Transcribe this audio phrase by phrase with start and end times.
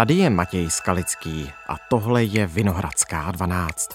[0.00, 3.88] Tady je Matěj Skalický a tohle je Vinohradská 12.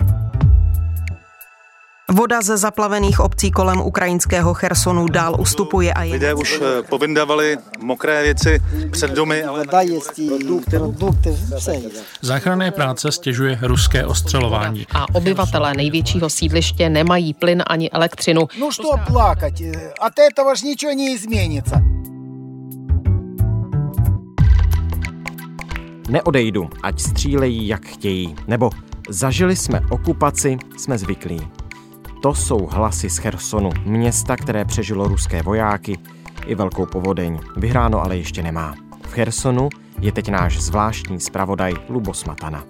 [2.12, 6.14] Voda ze zaplavených obcí kolem ukrajinského Chersonu dál ustupuje a je...
[6.14, 8.60] Lidé už eh, povyndavali mokré věci
[8.92, 12.04] před domy, ale Вода есть и продукты, продукты, все есть.
[12.22, 14.86] Záchranné práce stěžuje ruské ostřelování.
[14.94, 18.48] a obyvatelé největšího sídliště nemají plyn ani elektřinu.
[18.60, 21.85] Ну что плакать, э, от этого ж ничего не изменится.
[26.09, 28.71] Neodejdu, ať střílejí jak chtějí, nebo
[29.09, 31.41] zažili jsme okupaci, jsme zvyklí.
[32.23, 35.99] To jsou hlasy z Chersonu, města, které přežilo ruské vojáky
[36.47, 37.41] i velkou povodeň.
[37.57, 38.75] Vyhráno ale ještě nemá.
[39.09, 39.69] V Chersonu
[40.01, 42.65] je teď náš zvláštní zpravodaj Lubo Smatana.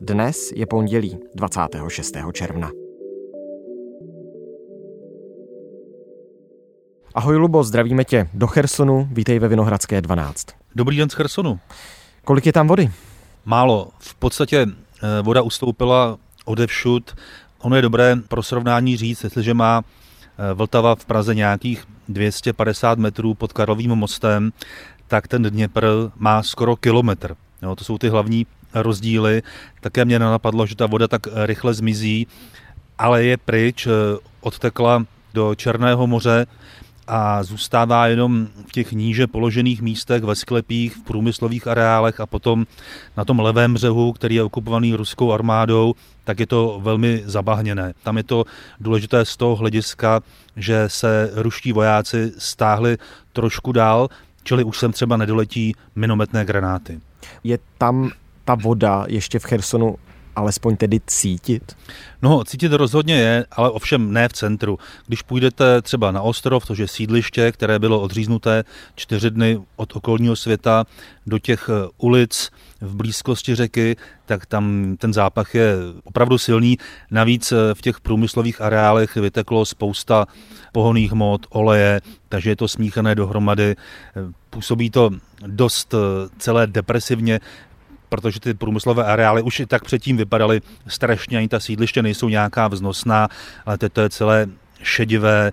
[0.00, 2.16] Dnes je pondělí 26.
[2.32, 2.81] června.
[7.14, 10.46] Ahoj Lubo, zdravíme tě do Chersonu, vítej ve Vinohradské 12.
[10.74, 11.60] dobrý den z Chersonu.
[12.24, 12.90] Kolik je tam vody?
[13.44, 13.88] Málo.
[13.98, 17.16] V podstatě eh, voda ustoupila odevšud.
[17.58, 23.34] Ono je dobré pro srovnání říct, jestliže má eh, Vltava v Praze nějakých 250 metrů
[23.34, 24.52] pod Karlovým mostem,
[25.08, 27.36] tak ten Dněpr má skoro kilometr.
[27.62, 29.42] Jo, to jsou ty hlavní rozdíly.
[29.80, 32.26] Také mě nenapadlo, že ta voda tak eh, rychle zmizí,
[32.98, 33.88] ale je pryč,
[34.40, 35.04] odtekla
[35.34, 36.46] do Černého moře
[37.06, 42.66] a zůstává jenom v těch níže položených místech, ve sklepích, v průmyslových areálech a potom
[43.16, 45.94] na tom levém břehu, který je okupovaný ruskou armádou,
[46.24, 47.94] tak je to velmi zabahněné.
[48.02, 48.44] Tam je to
[48.80, 50.20] důležité z toho hlediska,
[50.56, 52.98] že se ruští vojáci stáhli
[53.32, 54.08] trošku dál,
[54.42, 57.00] čili už sem třeba nedoletí minometné granáty.
[57.44, 58.10] Je tam
[58.44, 59.96] ta voda ještě v Chersonu
[60.36, 61.76] alespoň tedy cítit?
[62.22, 64.78] No, cítit rozhodně je, ale ovšem ne v centru.
[65.06, 70.36] Když půjdete třeba na ostrov, což je sídliště, které bylo odříznuté čtyři dny od okolního
[70.36, 70.84] světa,
[71.26, 72.50] do těch eh, ulic
[72.80, 76.78] v blízkosti řeky, tak tam ten zápach je opravdu silný.
[77.10, 80.26] Navíc eh, v těch průmyslových areálech vyteklo spousta
[80.72, 83.76] pohoných hmot, oleje, takže je to smíchané dohromady.
[83.76, 85.10] Eh, Působí to
[85.46, 85.94] dost
[86.38, 87.40] celé depresivně,
[88.12, 92.68] protože ty průmyslové areály už i tak předtím vypadaly strašně, ani ta sídliště nejsou nějaká
[92.68, 93.28] vznosná,
[93.66, 94.46] ale teď to je celé
[94.82, 95.52] šedivé,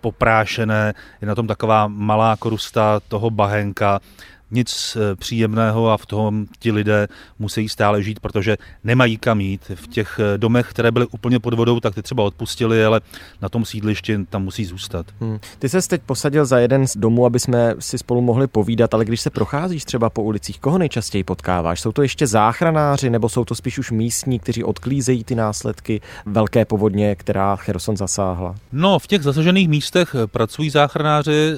[0.00, 4.00] poprášené, je na tom taková malá krusta toho bahenka,
[4.50, 9.70] nic eh, příjemného a v tom ti lidé musí stále žít, protože nemají kam jít.
[9.74, 13.00] V těch eh, domech, které byly úplně pod vodou, tak ty třeba odpustili, ale
[13.42, 15.06] na tom sídlišti tam musí zůstat.
[15.20, 15.38] Hmm.
[15.58, 19.04] Ty se teď posadil za jeden z domů, aby jsme si spolu mohli povídat, ale
[19.04, 21.80] když se procházíš třeba po ulicích, koho nejčastěji potkáváš?
[21.80, 26.64] Jsou to ještě záchranáři, nebo jsou to spíš už místní, kteří odklízejí ty následky velké
[26.64, 28.54] povodně, která Cherson zasáhla?
[28.72, 31.54] No, v těch zasažených místech eh, pracují záchranáři,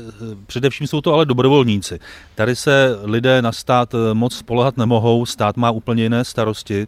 [0.47, 1.99] především jsou to ale dobrovolníci.
[2.35, 6.87] Tady se lidé na stát eh, moc spolehat nemohou, stát má úplně jiné starosti.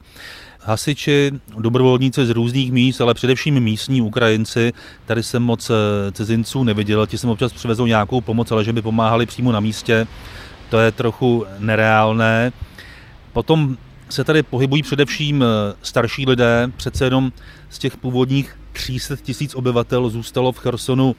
[0.61, 4.73] Hasiči, dobrovolníci z různých míst, ale především místní Ukrajinci,
[5.07, 8.83] tady jsem moc eh, cizinců neviděl, ti sem občas přivezou nějakou pomoc, ale že by
[8.83, 10.07] pomáhali přímo na místě,
[10.71, 12.53] to je trochu nereálné.
[13.33, 13.77] Potom
[14.09, 15.47] se tady pohybují především eh,
[15.83, 17.33] starší lidé, přece jenom
[17.71, 21.17] z těch původních 300 tisíc obyvatel zůstalo v Chersonu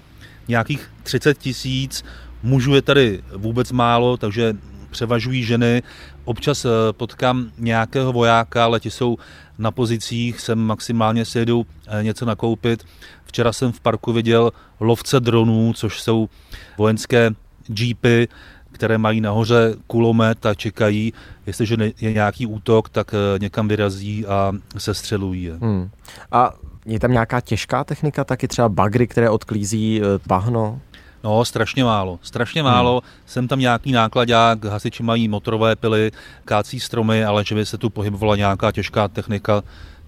[0.47, 2.03] nějakých 30 tisíc,
[2.43, 4.55] mužů je tady vůbec málo, takže
[4.95, 5.83] převažují ženy.
[6.25, 9.17] Občas eh, potkám nějakého vojáka, ale ti jsou
[9.57, 12.85] na pozicích, sem maximálně si jedou eh, něco nakoupit.
[13.25, 16.29] Včera jsem v parku viděl lovce dronů, což jsou
[16.77, 17.31] vojenské
[17.79, 18.27] jeepy,
[18.71, 21.13] které mají nahoře kulomet a čekají,
[21.45, 25.53] jestliže je nějaký útok, tak eh, někam vyrazí a sestřelují je.
[25.53, 25.89] Hmm.
[26.31, 26.53] A
[26.85, 30.79] je tam nějaká těžká technika, taky třeba bagry, které odklízí bahno?
[31.23, 32.19] No, strašně málo.
[32.21, 33.01] Strašně málo.
[33.03, 33.11] Hmm.
[33.25, 36.11] Jsem tam nějaký nákladák, hasiči mají motorové pily,
[36.45, 39.63] kácí stromy, ale že by se tu pohybovala nějaká těžká technika,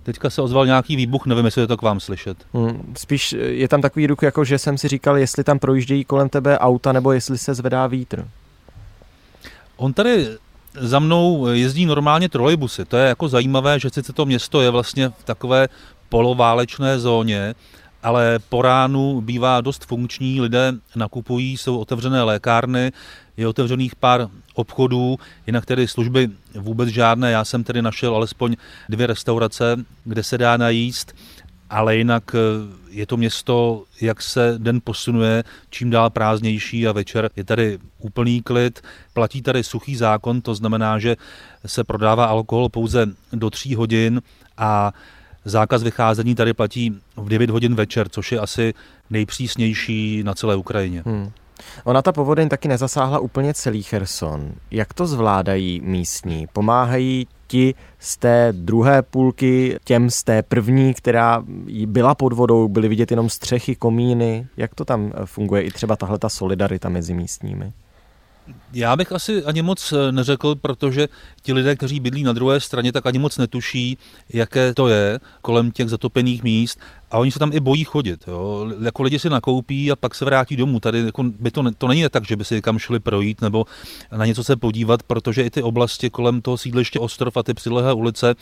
[0.07, 2.37] Teďka se ozval nějaký výbuch, nevím, jestli je to k vám slyšet.
[2.53, 6.29] Hmm, spíš je tam takový ruch, jako že jsem si říkal, jestli tam projíždějí kolem
[6.29, 8.27] tebe auta, nebo jestli se zvedá vítr.
[9.77, 10.27] On tady
[10.79, 12.85] za mnou jezdí normálně trolejbusy.
[12.85, 15.67] To je jako zajímavé, že sice to město je vlastně v takové
[16.09, 17.55] poloválečné zóně,
[18.07, 22.91] ale po ránu bývá dost funkční, lidé nakupují, jsou otevřené lékárny,
[23.37, 25.17] je otevřených pár obchodů,
[25.47, 27.31] jinak tedy služby vůbec žádné.
[27.31, 28.55] Já jsem tedy našel alespoň
[28.89, 31.15] dvě restaurace, kde se dá najíst,
[31.69, 32.39] ale jinak eh,
[32.89, 38.41] je to město, jak se den posunuje, čím dál prázdnější a večer je tady úplný
[38.41, 38.81] klid.
[39.13, 41.15] Platí tady suchý zákon, to znamená, že
[41.65, 44.21] se prodává alkohol pouze do tří hodin
[44.57, 44.93] a
[45.49, 48.73] zákaz vycházení tady platí v 9 hodin večer, což je asi
[49.09, 51.03] nejpřísnější na celé Ukrajině.
[51.05, 51.31] Hmm.
[51.83, 54.51] Ona ta povodeň taky nezasáhla úplně celý Cherson.
[54.71, 56.47] Jak to zvládají místní?
[56.53, 61.43] Pomáhají ti z té druhé půlky těm z té první, která
[61.85, 64.47] byla pod vodou, byly vidět jenom střechy, komíny?
[64.57, 65.61] Jak to tam funguje?
[65.61, 67.73] I třeba tahle ta solidarita mezi místními?
[68.77, 71.07] Já bych asi ani moc eh, neřekl, protože
[71.41, 73.97] ti lidé, kteří bydlí na druhé straně, tak ani moc netuší,
[74.33, 76.79] jaké to je kolem těch zatopených míst
[77.11, 78.23] a oni se tam i bojí chodit.
[78.27, 78.71] Jo.
[78.81, 80.79] Jako lidi si nakoupí a pak se vrátí domů.
[80.79, 83.65] Tady jako by to, to není tak, že by si kam šli projít nebo
[84.17, 87.93] na něco se podívat, protože i ty oblasti kolem toho sídliště Ostrov a ty přilehlé
[87.93, 88.35] ulice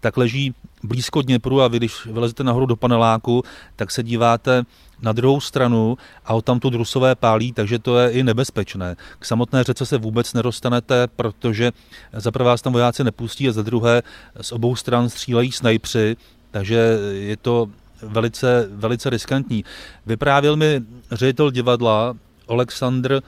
[0.00, 3.42] tak leží blízko Dněpru a vy, když vylezete nahoru do paneláku,
[3.76, 4.64] tak se díváte
[5.02, 8.96] na druhou stranu a tam tu drusové pálí, takže to je i nebezpečné.
[9.18, 11.72] K samotné řece se vůbec nerostanete, protože
[12.12, 14.02] za prvé vás tam vojáci nepustí a za druhé
[14.40, 16.16] z obou stran střílejí snajpři,
[16.50, 17.66] takže je to
[18.02, 19.64] velice, velice riskantní.
[20.06, 20.80] Vyprávěl mi
[21.12, 22.16] ředitel divadla
[22.48, 23.20] Aleksandr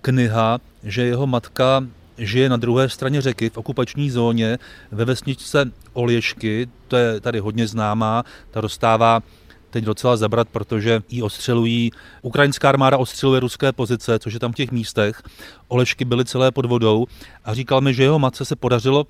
[0.00, 1.84] Kniha, že jeho matka
[2.18, 4.58] žije na druhé straně řeky v okupační zóně
[4.90, 9.20] ve vesničce Olěšky, to je tady hodně známá, ta dostává
[9.70, 11.90] teď docela zabrat, protože ji ostřelují.
[12.22, 15.22] Ukrajinská armáda ostřeluje ruské pozice, což je tam v těch místech.
[15.68, 17.06] Olešky byly celé pod vodou
[17.44, 19.06] a říkal mi, že jeho matce se podařilo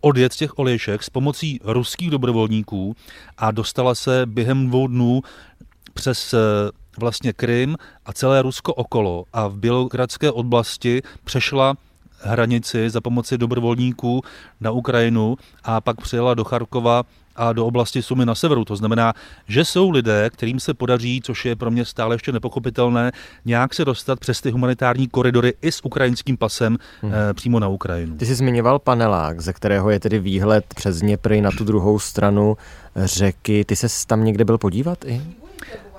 [0.00, 2.96] odjet z těch Olešek s pomocí ruských dobrovolníků
[3.38, 5.22] a dostala se během dvou dnů
[5.94, 6.38] přes eh,
[6.98, 7.76] vlastně Krym
[8.06, 11.74] a celé Rusko okolo a v Bělogradské oblasti přešla
[12.20, 14.22] hranici za pomoci dobrovolníků
[14.60, 17.02] na Ukrajinu a pak přijela do Charkova
[17.36, 18.64] a do oblasti Sumy na severu.
[18.64, 19.14] To znamená,
[19.48, 23.12] že jsou lidé, kterým se podaří, což je pro mě stále ještě nepochopitelné,
[23.44, 27.12] nějak se dostat přes ty humanitární koridory i s ukrajinským pasem hmm.
[27.14, 28.16] e, přímo na Ukrajinu.
[28.16, 32.56] Ty jsi zmiňoval panelák, ze kterého je tedy výhled přes Dněpry na tu druhou stranu
[32.96, 33.64] řeky.
[33.64, 35.22] Ty se tam někde byl podívat i?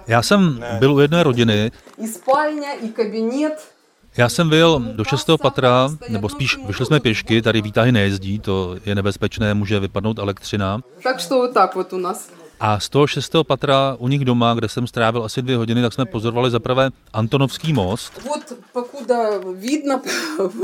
[0.07, 1.71] Já jsem byl u jedné rodiny.
[1.97, 3.71] I spálně, i kabinet,
[4.17, 8.75] já jsem vyjel do šestého patra, nebo spíš vyšli jsme pěšky, tady výtahy nejezdí, to
[8.85, 10.81] je nebezpečné, může vypadnout elektřina.
[11.03, 12.40] Tak to tak u nás.
[12.60, 15.92] A z toho šestého patra u nich doma, kde jsem strávil asi dvě hodiny, tak
[15.92, 18.24] jsme pozorovali zaprvé Antonovský most.
[18.24, 20.00] Вот покуда видно,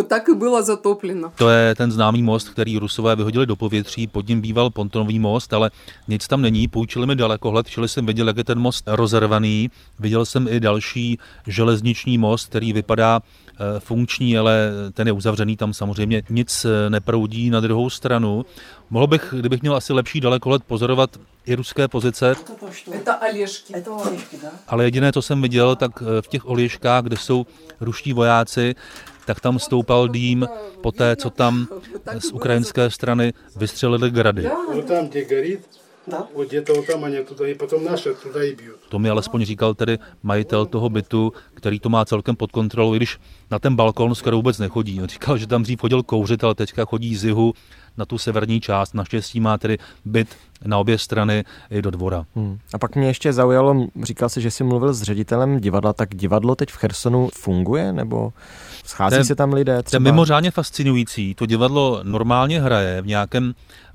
[0.07, 1.33] tak bylo zatopljeno.
[1.37, 5.53] To je ten známý most, který Rusové vyhodili do povětří, pod ním býval pontonový most,
[5.53, 5.71] ale
[6.09, 6.69] nic tam není.
[6.69, 9.71] Půjčili mi dalekohled, čili jsem viděl, jak je ten most rozervaný.
[9.99, 15.75] Viděl jsem i další železniční most, který vypadá eh, funkční, ale ten je uzavřený, tam
[15.75, 18.45] samozřejmě nic eh, neproudí na druhou stranu.
[18.91, 21.17] Mohl bych, kdybych měl asi lepší dalekohled, pozorovat
[21.48, 22.36] i ruské pozice.
[22.36, 23.74] To Alěšky.
[24.68, 27.46] Ale jediné, co jsem viděl, tak eh, v těch oliškách, kde jsou
[27.82, 28.76] ruští vojáci,
[29.26, 30.48] tak tam stoupal dým
[30.82, 31.68] po té, co tam
[32.20, 34.50] z ukrajinské strany vystřelili grady.
[34.88, 35.10] tam,
[38.90, 42.98] to mi alespoň říkal tedy majitel toho bytu, který to má celkem pod kontrolou, i
[42.98, 43.20] když
[43.52, 45.02] na ten balkon skoro vůbec nechodí.
[45.02, 47.54] On říkal, že tam dřív chodil kouřit, ale teďka chodí z jihu
[47.98, 48.94] na tu severní část.
[48.94, 50.36] Naštěstí má tedy byt
[50.66, 52.26] na obě strany i do dvora.
[52.36, 52.60] Hmm.
[52.74, 56.56] A pak mě ještě zaujalo, říkal si, že jsi mluvil s ředitelem divadla, tak divadlo
[56.56, 58.34] teď v Chersonu funguje, nebo
[58.86, 59.84] schází ten, se tam lidé?
[59.84, 60.04] Třeba?
[60.04, 61.36] To je mimořádně fascinující.
[61.36, 63.54] To divadlo normálně hraje v nějakém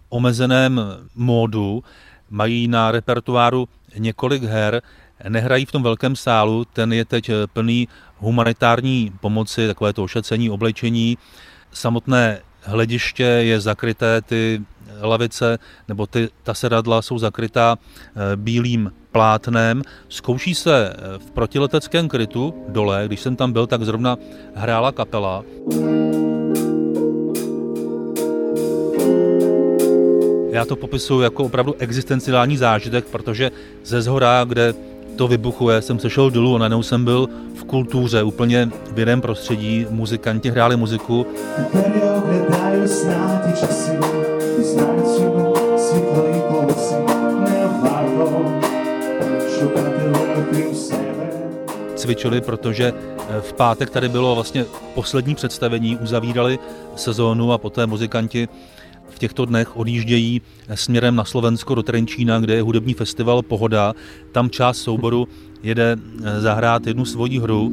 [0.08, 0.80] omezeném
[1.14, 1.84] módu,
[2.30, 3.68] mají na repertoáru
[3.98, 4.82] několik her,
[5.28, 11.18] nehrají v tom velkém sálu, ten je teď plný humanitární pomoci, takové to ošacení, oblečení.
[11.72, 14.62] Samotné hlediště je zakryté, ty
[15.00, 19.82] lavice nebo ty, ta sedadla jsou zakrytá eh, bílým plátnem.
[20.08, 24.16] Zkouší se v protileteckém krytu dole, když jsem tam byl, tak zrovna
[24.54, 25.44] hrála kapela.
[30.52, 33.50] Já to popisuju jako opravdu existenciální zážitek, protože
[33.84, 34.74] ze zhora, kde
[35.16, 39.86] to vybuchuje, jsem sešel dolů a najednou jsem byl v kultuře, úplně v jiném prostředí,
[39.90, 41.26] muzikanti hráli muziku.
[51.96, 54.64] Cvičili, protože eh, v pátek tady bylo vlastně
[54.94, 56.58] poslední představení, uzavírali
[56.96, 58.48] sezónu a poté muzikanti
[59.12, 60.42] v těchto dnech odjíždějí
[60.74, 63.92] směrem na Slovensko do Trenčína, kde je hudební festival Pohoda.
[64.32, 65.28] Tam část souboru
[65.62, 67.72] jede eh, zahrát jednu svoji hru.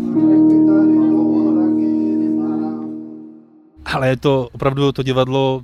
[3.86, 5.62] Ale je to opravdu to divadlo,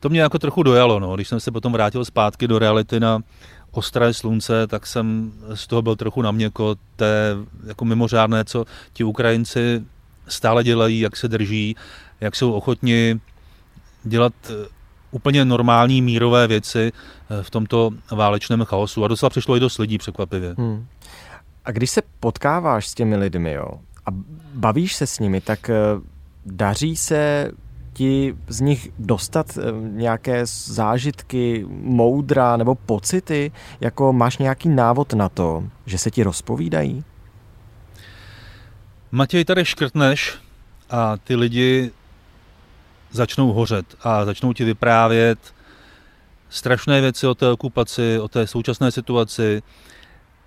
[0.00, 1.14] to mě jako trochu dojalo, no.
[1.14, 3.22] když jsem se potom vrátil zpátky do reality na
[3.70, 6.76] ostré slunce, tak jsem z toho byl trochu na měko.
[6.96, 9.84] To je jako mimořádné, co ti Ukrajinci
[10.28, 11.76] stále dělají, jak se drží,
[12.20, 13.20] jak jsou ochotni
[14.04, 14.32] dělat
[15.10, 19.04] úplně normální mírové věci eh, v tomto válečném chaosu.
[19.04, 20.54] A docela přišlo i dost lidí překvapivě.
[20.58, 20.86] Hmm.
[21.64, 23.68] A když se potkáváš s těmi lidmi jo,
[24.06, 24.10] a
[24.54, 25.70] bavíš se s nimi, tak
[26.46, 27.50] daří se
[27.92, 35.64] ti z nich dostat nějaké zážitky, moudra nebo pocity, jako máš nějaký návod na to,
[35.86, 37.04] že se ti rozpovídají?
[39.12, 40.38] Matěj, tady škrtneš
[40.90, 41.90] a ty lidi
[43.10, 45.38] začnou hořet a začnou ti vyprávět
[46.50, 49.62] strašné věci o té okupaci, o té současné situaci.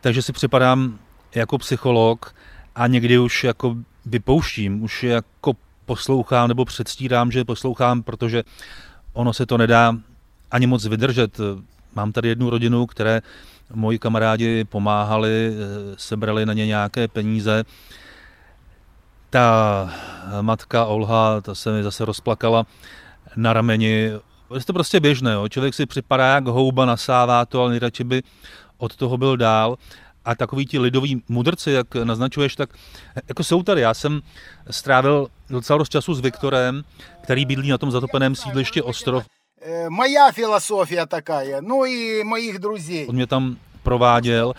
[0.02, 1.00] Takže si připadám
[1.36, 2.36] jako psycholog
[2.76, 3.76] a někdy už jako
[4.06, 5.54] vypouštím, už jako
[5.86, 8.44] poslouchám nebo předstírám, že poslouchám, protože
[9.14, 9.96] ono se to nedá
[10.52, 11.38] ani moc vydržet.
[11.96, 13.22] Mám tady jednu rodinu, které
[13.74, 15.54] moji kamarádi pomáhali,
[15.98, 17.64] sebrali na ně nějaké peníze
[19.32, 22.66] ta eh, matka Olha, ta se mi zase rozplakala
[23.36, 24.12] na rameni.
[24.54, 25.48] Je to prostě běžné, jo.
[25.48, 28.24] člověk si připadá jak houba, nasává to, ale nejradši by
[28.78, 29.78] od toho byl dál.
[30.26, 32.70] A takový ti lidoví mudrci, jak naznačuješ, tak
[33.16, 33.82] eh, jako jsou tady.
[33.82, 34.22] Já jsem
[34.70, 36.84] strávil docela dost času s Viktorem,
[37.22, 39.26] který bydlí na tom zatopeném sídlišti Ostrov.
[39.62, 43.06] Eh, moja filozofie taká, no i mojich druzí.
[43.08, 44.54] On mě tam prováděl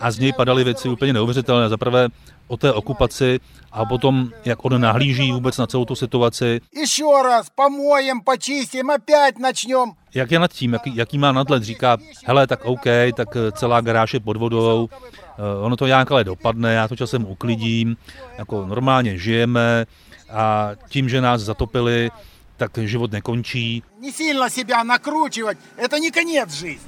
[0.00, 1.68] a z něj padaly věci úplně neuvěřitelné.
[1.68, 2.08] Za prvé
[2.48, 3.40] o té okupaci
[3.72, 6.60] a potom, jak on nahlíží vůbec na celou tu situaci.
[6.76, 9.92] Ještě raz, pomojem, počistím, opět načneme.
[10.14, 11.96] Jak je nad tím, jaký, jaký má nadhled, říká,
[12.26, 12.84] hele, tak OK,
[13.14, 17.26] tak celá garáž je pod vodou, eh, ono to nějak ale dopadne, já to časem
[17.26, 17.96] uklidím,
[18.38, 19.86] jako normálně žijeme
[20.30, 22.10] a tím, že nás zatopili,
[22.56, 23.82] tak život nekončí.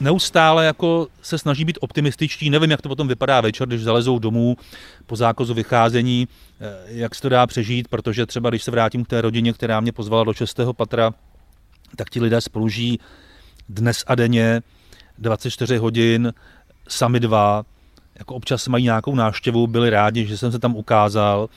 [0.00, 4.56] Neustále jako se snaží být optimističtí, nevím, jak to potom vypadá večer, když zalezou domů
[5.06, 6.28] po zákazu vycházení,
[6.60, 9.80] eh, jak se to dá přežít, protože třeba když se vrátím k té rodině, která
[9.80, 11.14] mě pozvala do čestého patra,
[11.96, 13.00] tak ti lidé spoluží
[13.68, 14.62] dnes a denně
[15.18, 16.32] 24 hodin,
[16.88, 17.64] sami dva,
[18.18, 21.48] jako občas mají nějakou náštěvu, byli rádi, že jsem se tam ukázal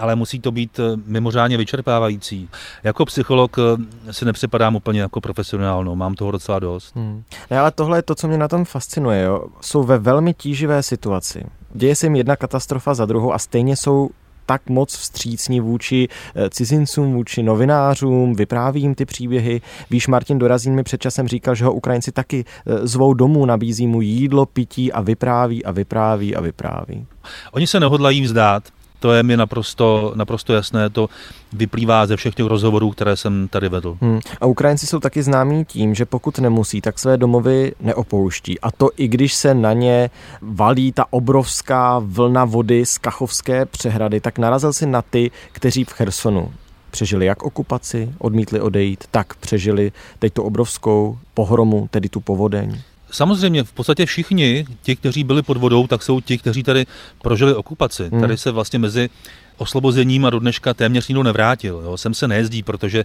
[0.00, 2.48] ale musí to být eh, mimořádně vyčerpávající.
[2.84, 6.96] Jako psycholog eh, si nepřipadám úplně jako profesionál, no, mám toho docela dost.
[6.96, 7.22] Hmm.
[7.50, 9.22] Ne, ale tohle je to, co mě na tom fascinuje.
[9.22, 9.44] Jo.
[9.60, 11.44] Jsou ve velmi tíživé situaci.
[11.74, 14.10] Děje se jim jedna katastrofa za druhou a stejně jsou
[14.46, 19.60] tak moc vstřícní vůči eh, cizincům, vůči novinářům, vypráví jim ty příběhy.
[19.90, 22.44] Víš, Martin Dorazín mi před časem říkal, že ho Ukrajinci taky
[22.82, 27.06] zvou domů, nabízí mu jídlo, pití a vypráví a vypráví a vypráví.
[27.52, 28.62] Oni se nehodlají vzdát,
[29.00, 31.08] to je mi naprosto, naprosto jasné, to
[31.52, 33.96] vyplývá ze všech těch rozhovorů, které jsem tady vedl.
[34.00, 34.20] Hmm.
[34.40, 38.60] A Ukrajinci jsou taky známí tím, že pokud nemusí, tak své domovy neopouští.
[38.60, 40.10] A to i když se na ně
[40.42, 45.92] valí ta obrovská vlna vody z Kachovské přehrady, tak narazil si na ty, kteří v
[45.92, 46.52] Chersonu
[46.90, 52.80] přežili jak okupaci, odmítli odejít, tak přežili teď tu obrovskou pohromu, tedy tu povodeň.
[53.10, 56.86] Samozřejmě v podstatě všichni, ti, kteří byli pod vodou, tak jsou ti, kteří tady
[57.22, 58.08] prožili okupaci.
[58.08, 58.20] Hmm.
[58.20, 59.10] Tady se vlastně mezi
[59.56, 61.82] oslobozením a do dneška téměř nikdo nevrátil.
[61.84, 61.96] Jo.
[61.96, 63.04] Sem se nejezdí, protože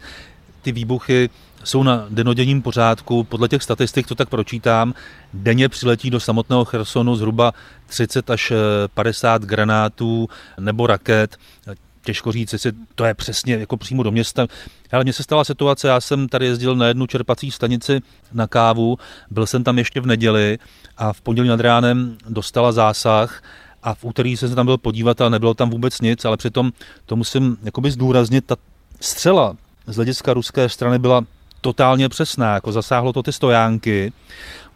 [0.62, 1.30] ty výbuchy
[1.64, 3.24] jsou na denodenním pořádku.
[3.24, 4.94] Podle těch statistik to tak pročítám.
[5.34, 7.54] Denně přiletí do samotného Chersonu zhruba
[7.88, 8.54] 30 až
[8.94, 11.38] 50 granátů nebo raket
[12.06, 14.48] těžko říct, jestli to je přesně jako přímo do města.
[14.92, 18.02] Ale mně se stala situace, já jsem tady jezdil na jednu čerpací stanici
[18.34, 18.98] na kávu,
[19.32, 20.60] byl jsem tam ještě v neděli
[20.98, 23.44] a v pondělí nad ránem dostala zásah
[23.84, 26.72] a v úterý jsem se tam byl podívat a nebylo tam vůbec nic, ale přitom
[27.06, 28.56] to musím jakoby zdůraznit, ta
[29.02, 29.56] střela
[29.88, 31.26] z hlediska ruské strany byla
[31.62, 34.14] totálně přesná, jako zasáhlo to ty stojánky,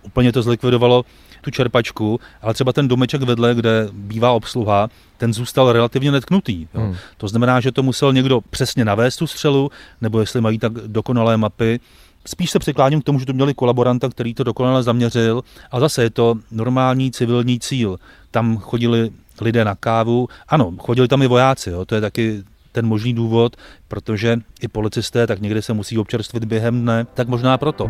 [0.02, 1.06] úplně to zlikvidovalo
[1.42, 6.68] tu čerpačku, ale třeba ten domeček vedle, kde bývá obsluha, ten zůstal relativně netknutý.
[6.74, 6.82] Jo.
[6.82, 6.96] Hmm.
[7.18, 11.38] To znamená, že to musel někdo přesně navést tu střelu, nebo jestli mají tak dokonalé
[11.38, 11.80] mapy.
[12.26, 15.44] Spíš se přikláním k tomu, že to měli kolaboranta, který to dokonale zaměřil.
[15.72, 18.00] A zase je to normální civilní cíl.
[18.32, 19.10] Tam chodili
[19.42, 20.28] lidé na kávu.
[20.48, 21.86] Ano, chodili tam i vojáci, jo.
[21.86, 23.56] to je taky ten možný důvod,
[23.88, 27.90] protože i policisté tak někdy se musí občerstvit během dne, tak možná proto.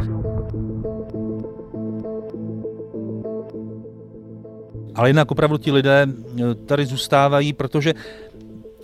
[4.99, 7.93] Ale jinak opravdu ti lidé eh, tady zůstávají, protože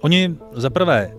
[0.02, 1.12] oni za prvé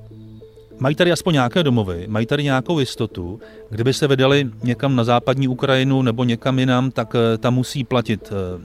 [0.79, 3.41] mají tady aspoň nějaké domovy, mají tady nějakou jistotu.
[3.71, 8.33] Kdyby se vydali někam na západní Ukrajinu nebo někam jinam, tak eh, tam musí platit
[8.33, 8.65] eh,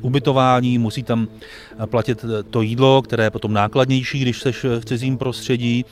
[0.00, 1.28] ubytování, musí tam
[1.86, 5.84] platit to jídlo, které je potom nákladnější, když seš v cizím prostředí.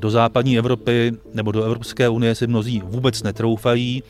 [0.00, 4.02] Do západní Evropy nebo do Evropské unie si mnozí vůbec netroufají.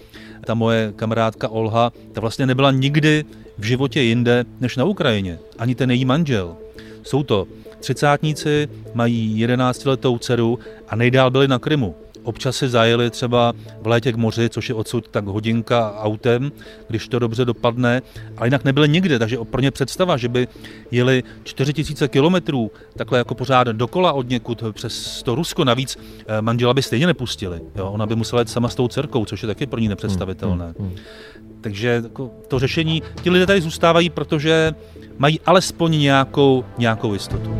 [0.44, 3.24] Ta moje kamarádka Olha, ta vlastně nebyla nikdy
[3.58, 5.38] v životě jinde než na Ukrajině.
[5.58, 6.56] Ani ten její manžel.
[7.02, 7.46] Jsou to
[7.80, 11.94] třicátníci, mají 11-letou dceru a nejdál byli na Krymu.
[12.22, 16.52] Občas si zajeli třeba v létě k moři, což je odsud tak hodinka autem,
[16.88, 18.02] když to dobře dopadne,
[18.36, 20.48] ale jinak nebyli nikde, takže pro ně představa, že by
[20.90, 26.74] jeli 4000 kilometrů takhle jako pořád dokola od někud přes to Rusko, navíc eh, manžela
[26.74, 27.60] by stejně nepustili.
[27.76, 27.90] Jo?
[27.90, 30.64] Ona by musela jít sama s tou dcerkou, což je taky pro ní nepředstavitelné.
[30.64, 30.96] Hmm, hmm, hmm.
[31.60, 34.74] Takže jako to řešení, ti lidé tady zůstávají, protože
[35.18, 37.58] mají alespoň nějakou, nějakou jistotu.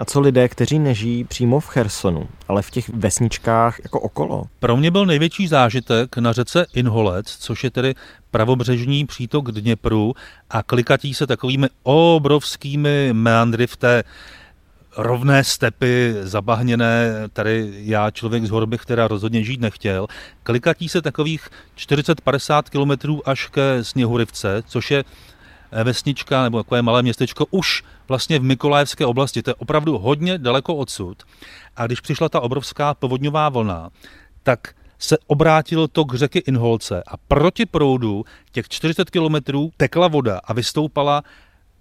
[0.00, 4.44] A co lidé, kteří nežijí přímo v Chersonu, ale v těch vesničkách jako okolo?
[4.58, 7.94] Pro mě byl největší zážitek na řece Inholec, což je tedy
[8.30, 10.14] pravobřežní přítok Dněpru
[10.50, 14.02] a klikatí se takovými obrovskými meandry v té
[14.96, 20.06] rovné stepy, zabahněné, tady já člověk z horby, která rozhodně žít nechtěl,
[20.42, 25.04] klikatí se takových 40-50 kilometrů až ke Sněhurivce, což je
[25.84, 29.42] vesnička nebo takové malé městečko už vlastně v Mikolajevské oblasti.
[29.42, 31.22] To je opravdu hodně daleko odsud.
[31.76, 33.90] A když přišla ta obrovská povodňová vlna,
[34.42, 40.40] tak se obrátilo to k řeky Inholce a proti proudu těch 40 kilometrů tekla voda
[40.44, 41.22] a vystoupala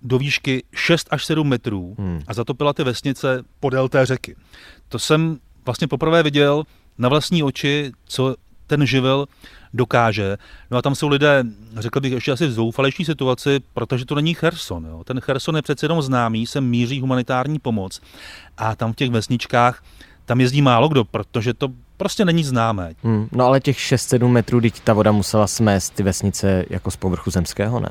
[0.02, 2.22] do výšky 6 až 7 metrů hmm.
[2.28, 4.36] a zatopila ty vesnice podél té řeky.
[4.90, 6.64] To jsem vlastně poprvé viděl
[6.98, 8.36] na vlastní oči, co
[8.70, 9.26] ten živel
[9.74, 10.38] dokáže.
[10.72, 11.44] No a tam jsou lidé,
[11.78, 14.86] řekl bych, ještě asi v zoufalejší situaci, protože to není Cherson.
[14.86, 15.04] Jo.
[15.04, 18.02] Ten Cherson je přece jenom známý, sem míří humanitární pomoc
[18.58, 19.84] a tam v těch vesničkách
[20.26, 22.94] tam jezdí málo kdo, protože to prostě není známé.
[23.04, 26.96] Hmm, no ale těch 6-7 metrů, teď ta voda musela smést ty vesnice jako z
[26.96, 27.90] povrchu zemského, ne?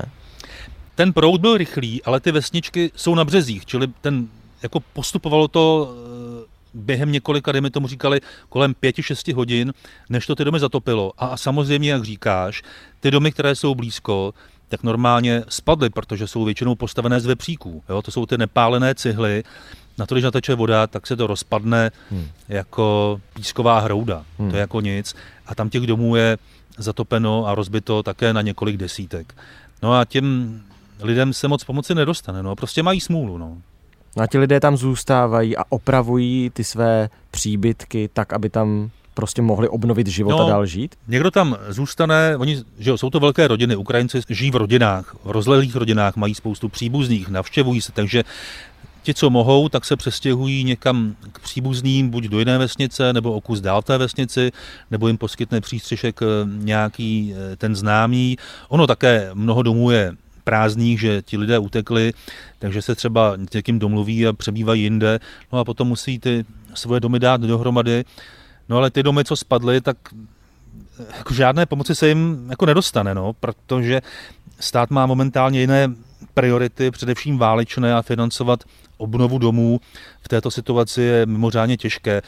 [0.95, 4.27] Ten proud byl rychlý, ale ty vesničky jsou na březích, čili ten,
[4.63, 6.28] jako postupovalo to eh,
[6.73, 9.73] během několika, dejme tomu říkali, kolem pěti, šesti hodin,
[10.09, 11.11] než to ty domy zatopilo.
[11.17, 12.63] A samozřejmě, jak říkáš,
[12.99, 14.33] ty domy, které jsou blízko,
[14.67, 17.83] tak normálně spadly, protože jsou většinou postavené z vepříků.
[17.89, 18.01] Jo?
[18.01, 19.43] To jsou ty nepálené cihly.
[19.97, 22.27] Na to, když nateče voda, tak se to rozpadne hmm.
[22.49, 24.25] jako písková hrouda.
[24.39, 24.49] Hmm.
[24.49, 25.15] To je jako nic.
[25.45, 26.37] A tam těch domů je
[26.77, 29.35] zatopeno a rozbito také na několik desítek.
[29.83, 30.59] No a těm
[31.01, 32.43] lidem se moc pomoci nedostane.
[32.43, 32.55] No.
[32.55, 33.37] Prostě mají smůlu.
[33.37, 33.57] No.
[34.17, 39.41] No a ti lidé tam zůstávají a opravují ty své příbytky tak, aby tam prostě
[39.41, 40.95] mohli obnovit život no, a dál žít?
[41.07, 45.31] Někdo tam zůstane, oni, že jo, jsou to velké rodiny, Ukrajinci žijí v rodinách, v
[45.31, 48.23] rozlehlých rodinách, mají spoustu příbuzných, navštěvují se, takže
[49.03, 53.41] ti, co mohou, tak se přestěhují někam k příbuzným, buď do jiné vesnice, nebo o
[53.41, 54.51] kus dál té vesnici,
[54.91, 58.37] nebo jim poskytne přístřešek eh, nějaký eh, ten známý.
[58.69, 60.15] Ono také mnoho domů je
[60.49, 62.13] prázdných, že ti lidé utekli,
[62.59, 65.19] takže se třeba někým domluví a přebývají jinde,
[65.53, 68.05] no a potom musí ty svoje domy dát dohromady.
[68.69, 69.97] No ale ty domy, co spadly, tak
[71.17, 74.01] jako žádné pomoci se jim jako nedostane, no, protože
[74.59, 75.93] stát má momentálně jiné
[76.33, 78.63] priority, především válečné a financovat
[78.97, 79.79] obnovu domů
[80.21, 82.21] v této situaci je mimořádně těžké.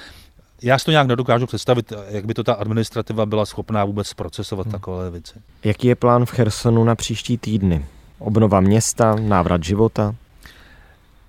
[0.62, 4.66] Já si to nějak nedokážu představit, jak by to ta administrativa byla schopná vůbec procesovat
[4.66, 4.72] hmm.
[4.72, 5.34] takové věci.
[5.64, 7.86] Jaký je plán v Chersonu na příští týdny?
[8.24, 10.16] Obnova města, návrat života?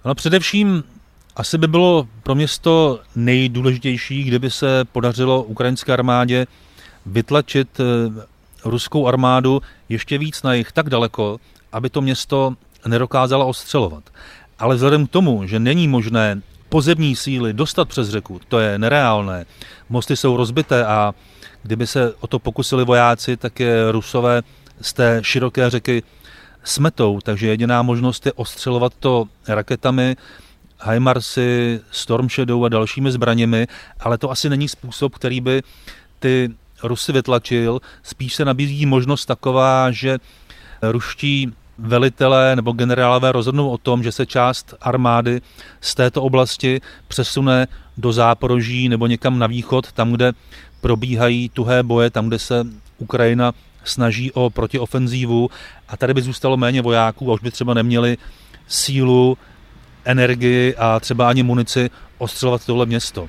[0.04, 0.84] No především
[1.36, 6.46] asi by bylo pro město nejdůležitější, kdyby se podařilo ukrajinské armádě
[7.06, 7.84] vytlačit eh,
[8.64, 11.38] ruskou armádu ještě víc na jich tak daleko,
[11.72, 12.54] aby to město
[12.86, 14.04] nedokázala ostřelovat.
[14.58, 19.44] Ale vzhledem k tomu, že není možné pozemní síly dostat přes řeku, to je nereálné.
[19.88, 21.14] Mosty jsou rozbité a
[21.62, 24.42] kdyby se o to pokusili vojáci, tak je Rusové
[24.80, 26.02] z té široké řeky
[26.64, 30.16] smetou, takže jediná možnost je ostřelovat to raketami,
[30.82, 33.66] HIMARSy, Storm Shadow a dalšími zbraněmi,
[34.00, 35.62] ale to asi není způsob, který by
[36.18, 36.50] ty
[36.82, 37.80] Rusy vytlačil.
[38.02, 40.18] Spíš se nabízí možnost taková, že
[40.82, 45.40] ruští velitelé nebo generálové rozhodnou o tom, že se část armády
[45.80, 50.32] z této oblasti přesune do Záporoží nebo někam na východ, tam, kde
[50.80, 52.66] probíhají tuhé boje, tam, kde se
[52.98, 53.52] Ukrajina
[53.84, 55.50] snaží o protiofenzívu
[55.88, 58.18] a tady by zůstalo méně vojáků a už by třeba neměli
[58.66, 59.38] sílu,
[60.04, 63.28] energii a třeba ani munici ostřelovat tohle město.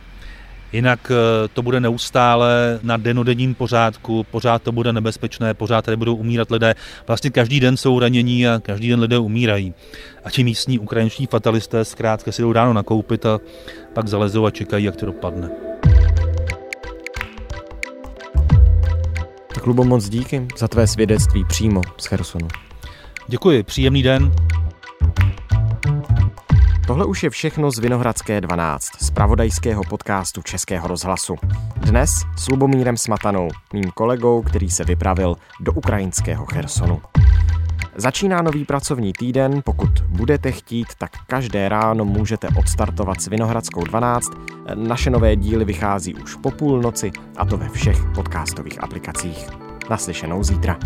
[0.74, 6.16] Jinak eh, to bude neustále na denodenním pořádku, pořád to bude nebezpečné, pořád tady budou
[6.16, 6.76] umírat lidé.
[7.08, 9.74] Vlastně každý den jsou ranění a každý den lidé umírají.
[10.24, 13.40] A ti místní ukrajinští fatalisté zkrátka si jdou ráno nakoupit a
[13.94, 15.73] pak zalezou a čekají, jak to dopadne.
[19.64, 22.48] Tak Lubo, moc díky za tvé svědectví přímo z Chersonu.
[23.28, 24.32] Děkuji, příjemný den.
[26.88, 31.36] Tohle už je všechno z Vinohradské 12, z pravodajského podcastu Českého rozhlasu.
[31.78, 37.02] Dnes s Lubomírem Smatanou, mým kolegou, který se vypravil do ukrajinského Chersonu.
[37.96, 44.32] Začíná nový pracovní týden, pokud budete chtít, tak každé ráno můžete odstartovat s Vinohradskou 12.
[44.74, 49.48] Naše nové díly vychází už po půlnoci a to ve všech podcastových aplikacích.
[49.90, 50.80] Naslyšenou zítra.